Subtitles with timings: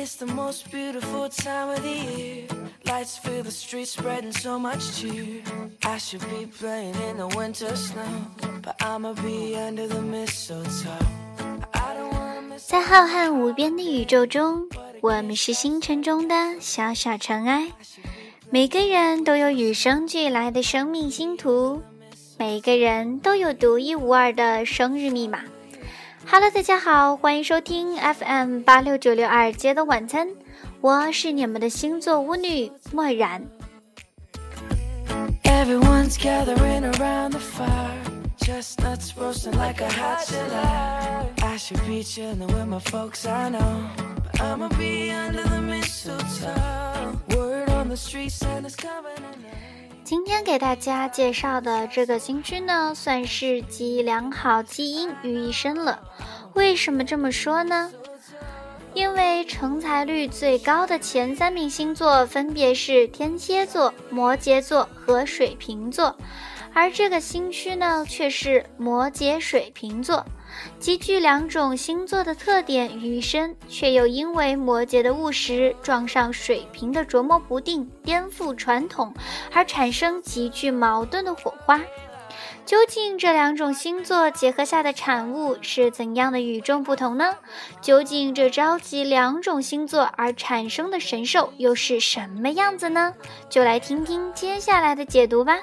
[0.00, 2.46] It's the most beautiful time of the year.
[2.86, 5.42] Lights fill the streets, spreading so much cheer.
[5.84, 8.08] I should be playing in the winter snow,
[8.62, 10.96] but I'ma be under the mistletoe.
[11.74, 14.66] I don't wanna miss 在浩瀚无边的宇宙中，
[15.02, 17.70] 我们是星辰中的小小尘埃。
[18.48, 21.82] 每个人都有与生俱来的生命星图，
[22.38, 25.40] 每个人都有独一无二的生日密码。
[26.26, 30.28] Hello，大家好，欢迎收听 FM 八六九六二街的晚餐，
[30.80, 33.42] 我是你们的星座巫女墨然。
[50.10, 56.02] 今天给大家介绍的这个星区呢算是集良好基因于一身了。
[56.54, 57.92] 为什么这么说呢？
[58.92, 66.16] 因为成才率最高的前三名星座分别是天蝎座摩羯座和水瓶座
[66.74, 70.26] 而这个星区呢却是摩羯水瓶座
[70.78, 79.14] 集具两种星座的特点于一身，却又因为摩羯的务实撞上水瓶的琢磨不定、颠覆传统，
[79.52, 81.80] 而产生极具矛盾的火花。
[82.64, 87.36] 究竟这两种星座结合下的产物是怎样的与众不同呢？
[87.80, 93.12] 究竟这召集两种星座而产生的神兽又是什么样子呢？
[93.48, 95.58] 就来听听接下来的解读吧。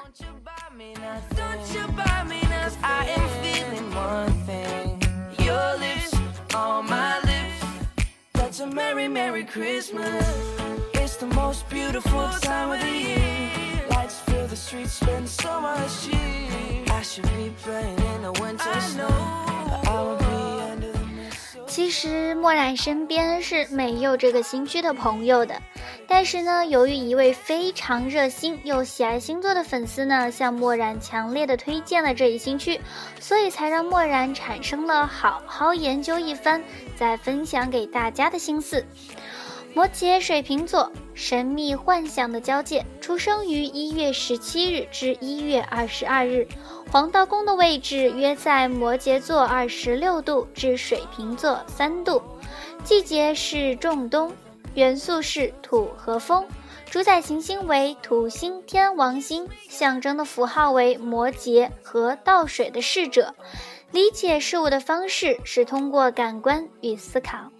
[8.60, 10.26] A merry, merry Christmas.
[10.94, 13.86] It's the most beautiful time of the year.
[13.88, 16.84] Lights fill the streets, spend so much cheer.
[16.90, 19.06] I should be playing in the winter snow.
[19.06, 20.24] But I will be
[20.72, 21.66] under the mistletoe.
[21.68, 25.54] 其实墨染身边是没有这个新区的朋友的，
[26.10, 32.80] 但是呢，由于一位非常热心又喜爱星座的粉丝呢，向墨染强烈的推荐了这一新区，
[33.20, 36.62] 所以才让墨染产生了好好研究一番，
[36.96, 38.82] 再分享给大家的心思。
[39.74, 46.48] 摩羯水瓶座，神秘幻想的交界，出生于一月十七日至一月二十二日，
[46.90, 52.20] 黄道宫的位置约在摩羯座二十六度至水瓶座三度，
[52.82, 54.32] 季节是仲冬，
[54.78, 56.46] 元素是土和风，
[56.88, 63.34] 主宰行星为土星天王星，象征的符号为摩羯和倒水的逝者。
[63.90, 67.50] 理解事物的方式是通过感官与思考。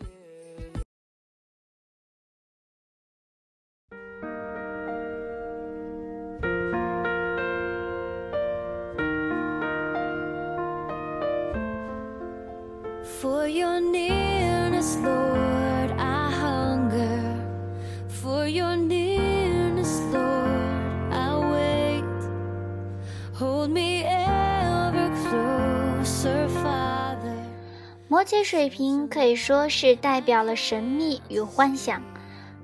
[28.18, 32.02] 摩羯水瓶可以说是代表了神秘与幻想。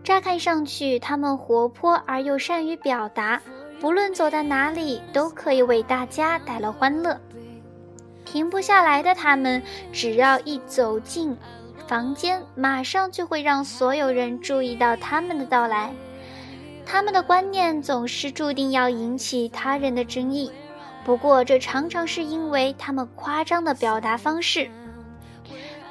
[0.03, 3.41] 乍看上去，他们活泼而又善于表达，
[3.81, 7.17] 不论走到哪里，都可以为大家带来欢乐。
[8.25, 11.37] 停不下来的他们，只要一走进
[11.87, 15.95] 房间，马上就会让所有人注意到他们的到来。
[16.85, 20.51] 他们的观念总是注定要引起他人的争议，
[21.05, 24.69] 不过这常常是因为他们夸张的表达方式。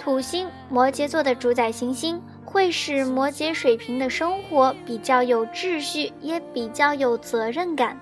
[0.04, 7.98] 土星，摩羯座的主宰行星，会使摩羯水瓶的生活比较有秩序，也比较有责任感。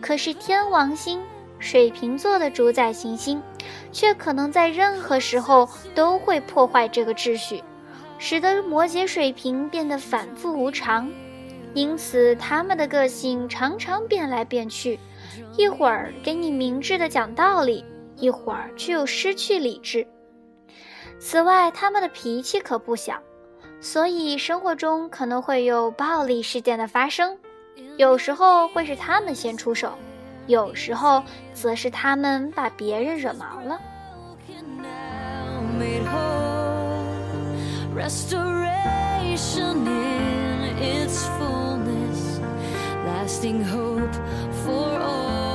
[0.00, 1.20] 可是天王星，
[1.58, 3.42] 水瓶座的主宰行星，
[3.90, 7.60] 却可能在任何时候都会破坏这个秩序，
[8.16, 11.10] 使得摩羯水瓶变得反复无常。
[11.74, 15.00] 因此，他们的个性常常变来变去，
[15.56, 17.84] 一会儿给你明智的讲道理，
[18.14, 20.06] 一会儿却又失去理智。
[21.20, 23.20] 此外，他们的脾气可不小，
[23.78, 27.36] 所以生活中可能会有暴力事件的发生，
[27.98, 29.92] 有时候会是他们先出手，
[30.46, 31.22] 有时候
[31.52, 33.78] 则是他们把别人惹毛了。
[43.30, 44.14] lasting hope
[44.64, 45.49] for all。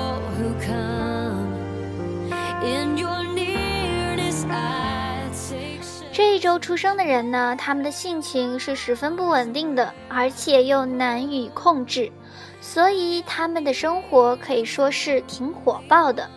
[6.60, 12.12] 出生的人呢，他们的性情是十分不稳定的，而且又难以控制，
[12.62, 16.30] 所以他们的生活可以说是挺火爆的。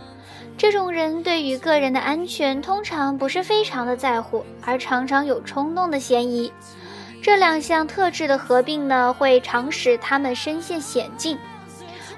[0.56, 6.52] 这种人对于个人的安全通常不是非常的在乎，而常常有冲动的嫌疑。
[7.22, 11.38] 这两项特质的合并呢，会常使他们身陷险境。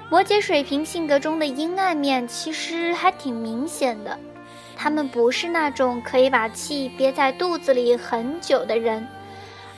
[0.09, 4.17] 摩羯水瓶性格中的阴暗面其实还挺明显的，
[4.81, 9.07] 他们不是那种可以把气憋在肚子里很久的人，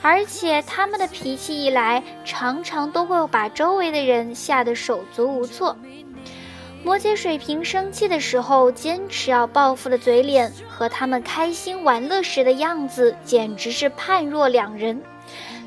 [0.00, 5.76] 而且他们的脾气一来，常常都会把周围的人吓得手足无措。
[6.82, 14.98] 摩羯水瓶生气的时候，坚持要报复的嘴脸和他们开心玩乐时的样子，简直是判若两人。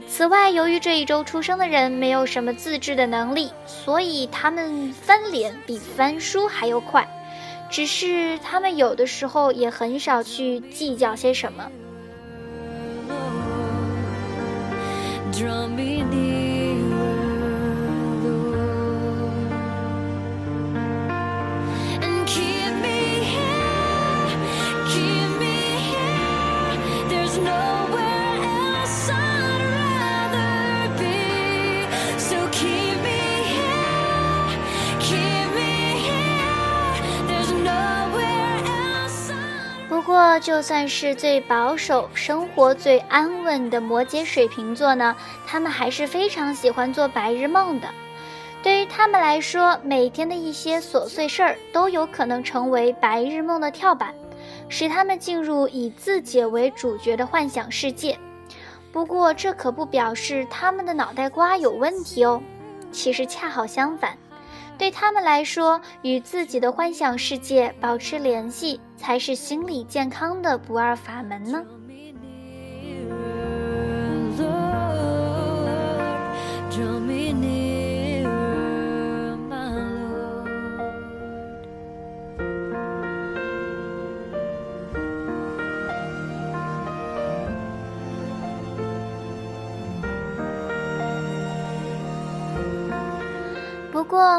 [0.07, 7.07] 此外，由于这一周出生的人没有什么自制的能力，所以他们翻脸比翻书还要快。
[7.69, 11.69] 只是他们有的时候也很少去计较些什么。
[40.17, 45.15] 过，就算是最保守、生活最安稳的摩羯水瓶座呢，
[45.45, 47.87] 他们还是非常喜欢做白日梦的。
[48.63, 54.11] 对于他们来说，每天的一些琐碎事儿都有可能成为白日梦的跳板，
[54.69, 58.17] 使他们进入以自己为主角的幻想世界。
[58.91, 62.41] 不过，这可不表示他们的脑袋瓜有问题哦。
[62.91, 64.17] 其实恰好相反。
[64.77, 71.63] 对他们来说，与自己的幻想世界保持联系，才是心理健康的不二法门呢。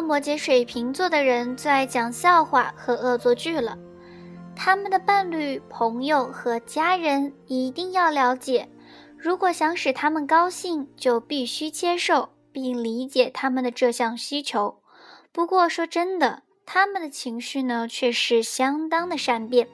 [0.03, 3.77] 摩羯水瓶座的人最爱讲笑话和恶作剧了。
[4.55, 8.69] 他们的伴侣、朋友和家人一定要了解，
[9.17, 14.83] 如果想使他们高兴，就必须接受并理解他们的这项需求。
[15.33, 19.69] 不过，说真的，他们的情绪呢，却是相当的善变。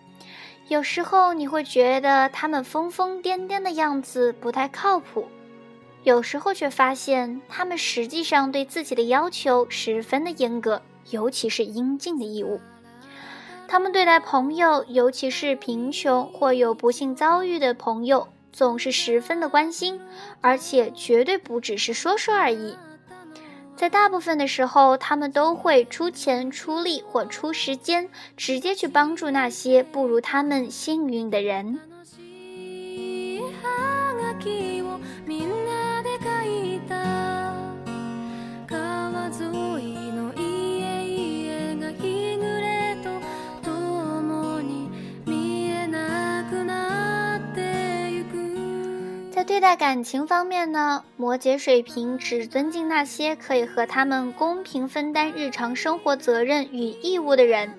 [0.68, 5.26] 有时候你会觉得他们疯疯癫癫的样子不太靠谱。
[6.04, 10.80] 有时候却发现，他们实际上对自己的要求十分的严格，
[11.10, 12.60] 尤其是应尽的义务。
[13.66, 19.98] 他们对待朋友，尤其是贫穷或有不幸遭遇的朋友，总是十分的关心，
[20.42, 22.76] 而且绝对不只是说说而已。
[23.74, 31.80] 在大部分的时候，他们都会出钱、出力或出时间，直接去帮助那些不如他们幸运的人。
[49.54, 57.72] 对待感情方面呢，摩羯水瓶只尊敬那些可以和他们公平分担日常生活责任与义务的人。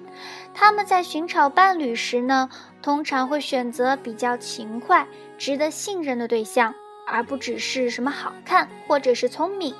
[0.53, 2.49] 他们在寻找伴侣时呢，
[2.81, 5.05] 通常会选择比较勤快、
[5.37, 6.73] 值得信任的对象，
[7.05, 9.75] 而不只是什么好看或者是聪明。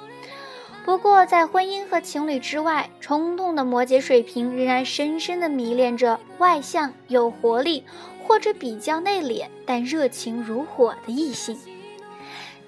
[0.84, 7.86] 不过，在婚姻和情侣之外，冲动的摩羯水瓶仍然深深地迷恋着外向、有活力
[8.22, 11.58] 或者比较内敛但热情如火的异性。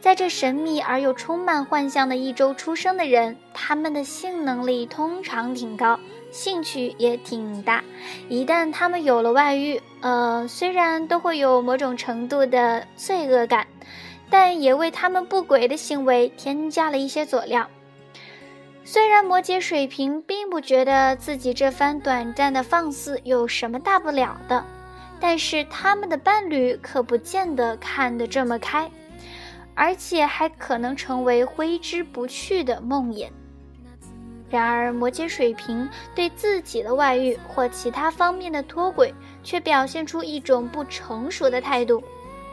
[0.07, 5.99] 在这神秘而又充满幻象的一周出生的人，他们的性能力通常挺高，
[6.31, 7.83] 兴趣也挺大。
[8.29, 13.67] 一旦他们有了外遇，呃，虽然都会有某种程度的罪恶感，
[14.29, 17.67] 但也为他们不轨的行为添加了一些佐料。
[18.85, 24.63] 虽然摩羯水瓶并不觉得自己这番短暂的放肆有什么大不了的，
[25.19, 28.89] 但是他们的伴侣可不见得看得这么开。
[29.77, 33.29] 而且还可能成为挥之不去的梦魇。
[34.50, 42.03] 然而，摩羯水瓶对自己的外遇或其他方面的脱轨，却表现出一种不成熟的态度，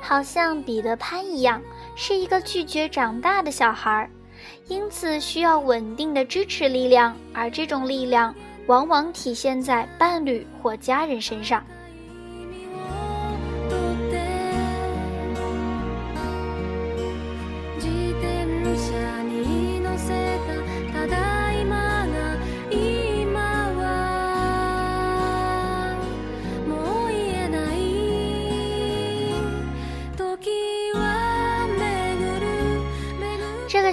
[0.01, 1.63] 好像彼得潘一样，
[1.97, 4.11] 是一个拒绝长大的小孩，
[4.67, 8.35] 因此需要稳定的支持力量，而这种力量
[8.67, 11.65] 往往体现在伴侣或家人身上。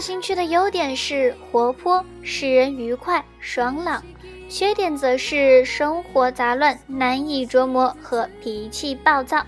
[0.02, 4.04] 新区的优点是活泼、使人愉快、爽朗，
[4.50, 9.46] 缺点则是生活杂乱、难以琢磨和脾气暴躁。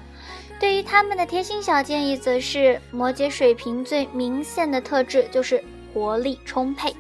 [0.60, 6.96] 对于他们的贴心小建议，则是摩羯、水瓶最明显的特质就是活力充沛。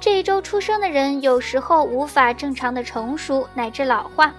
[0.00, 4.34] 这一周出生的人有时候无法正常的成熟乃至老化，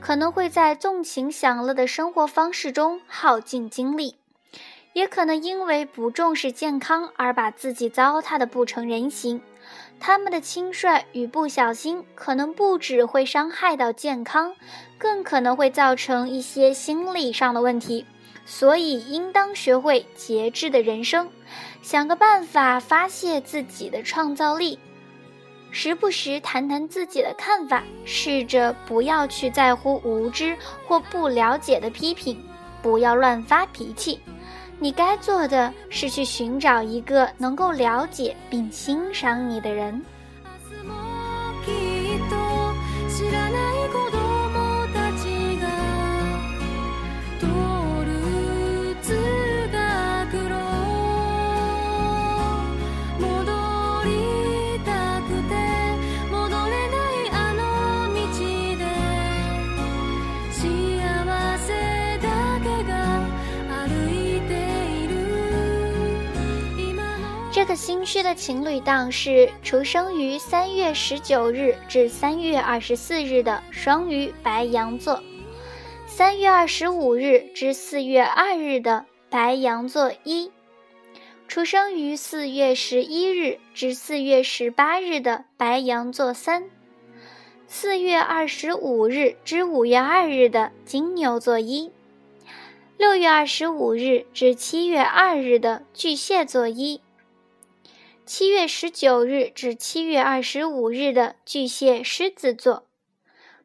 [0.00, 4.16] 可能会在纵情享乐的生活方式中耗尽精力。
[4.92, 9.40] 也可能因为不重视健康而把自己糟蹋的不成人形，
[10.00, 14.54] 他们的轻率与不小心可能不只会伤害到健康，
[14.98, 18.04] 更可能会造成一些心理上的问题。
[18.46, 21.30] 所以，应当学会节制的人生，
[21.82, 24.76] 想个办法发泄自己的创造力，
[25.70, 32.42] 时不时谈谈自己的看法，试着不要去在乎无知或不了解的批评，
[32.82, 34.18] 不要乱发脾气。
[34.82, 40.02] 你该做的是去寻找一个能够了解并欣赏你的人。
[67.60, 75.22] 这个新区的情侣档是出生于三月十九日至三月二十四日的双鱼白羊座，
[76.06, 80.50] 三月二十五日至四月二日的白羊座一，
[81.48, 86.64] 出生于四月十一日至四月十八日的白羊座三，
[87.68, 91.92] 四月二十五日至五月二日的金牛座一，
[92.96, 97.02] 六月二十五日至七月二日的巨蟹座一。
[98.32, 102.86] 七月十九日至七月二十五日的巨蟹狮子座，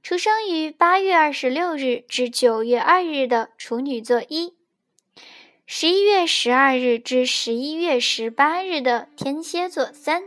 [0.02, 4.56] 出生于八月二十六日至九月二日的处女座一，
[5.68, 10.24] 十一月十二日至十一月十八日的天蝎座三，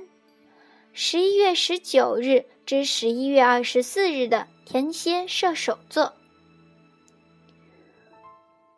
[0.92, 6.14] 十一月十九日至十一月二十四日的天蝎射手座，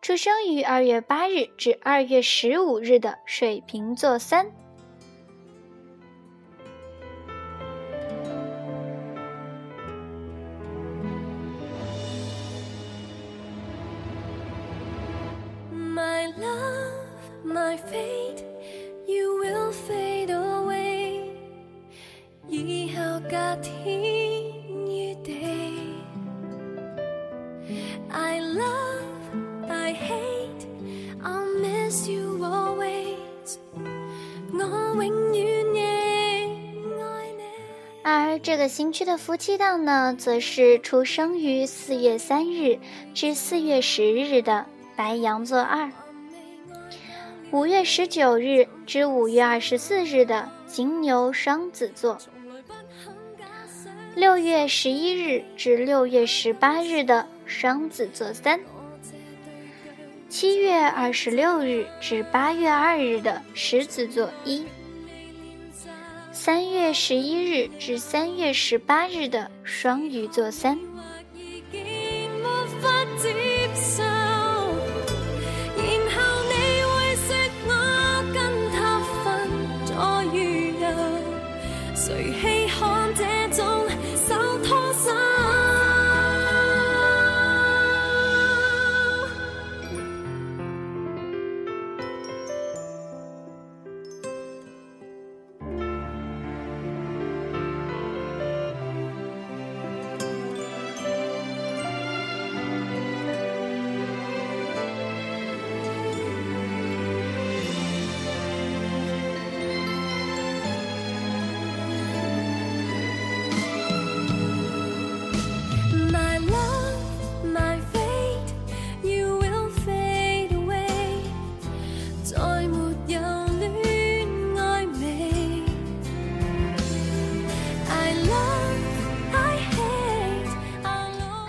[0.00, 4.50] 出生于二月八日至二月十五日的水瓶座三。
[38.42, 42.78] 这个新区的夫妻档呢，则是出生于四月三日
[43.14, 44.64] 至四月十日的
[44.96, 45.90] 白羊座二。
[47.50, 52.16] 五月十九日至五月二十四日的金牛双子座，
[54.14, 58.58] 六月十一日至六月十八日的双子座三，
[60.30, 64.64] 七月二十六日至八月二日的狮子座一，
[66.32, 70.89] 三月十一日至三月十八日的双鱼座三。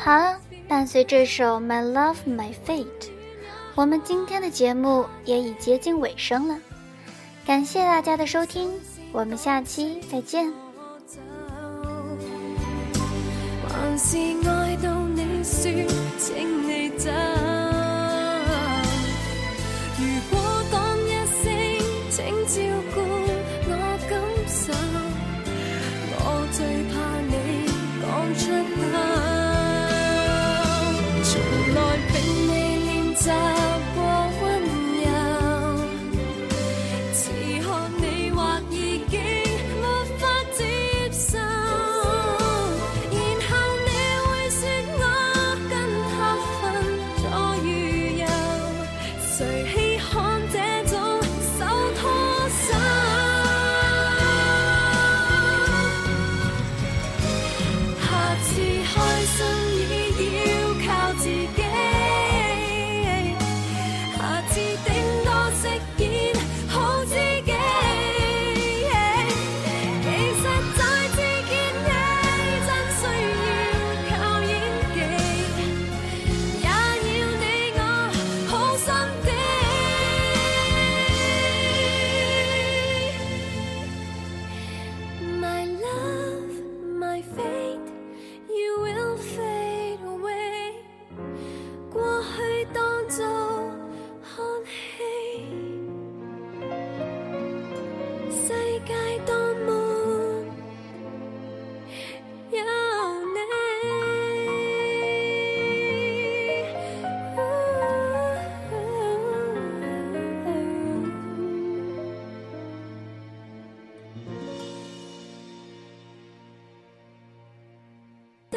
[0.03, 0.36] 好了，
[0.67, 2.86] 伴随这首《My Love My Fate》，
[3.75, 6.58] 我们今天的节目也已接近尾声了。
[7.46, 8.72] 感谢大家的收听，
[9.12, 10.51] 我们下期再见。
[13.70, 15.72] 还是爱到你说，
[16.17, 17.12] 请你走。
[20.00, 20.41] 如果
[20.72, 21.12] 讲一
[21.43, 21.46] 声，
[22.10, 22.60] 请照
[22.96, 23.01] 顾
[23.70, 23.72] 我
[24.10, 24.74] 感受。
[26.17, 26.98] 我最怕
[27.29, 27.31] 你
[28.01, 28.50] 讲出
[28.81, 29.00] 口。
[58.53, 59.71] 次开心。